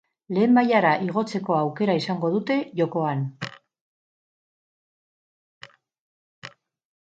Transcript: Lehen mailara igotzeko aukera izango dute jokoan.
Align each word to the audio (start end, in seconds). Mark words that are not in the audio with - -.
Lehen 0.35 0.53
mailara 0.53 0.93
igotzeko 1.07 1.57
aukera 1.57 1.97
izango 1.99 2.33
dute 2.37 2.57
jokoan. 2.81 3.23